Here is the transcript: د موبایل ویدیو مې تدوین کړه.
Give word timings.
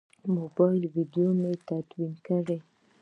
د 0.21 0.23
موبایل 0.37 0.83
ویدیو 0.95 1.29
مې 1.39 1.51
تدوین 1.67 2.13
کړه. 2.25 2.57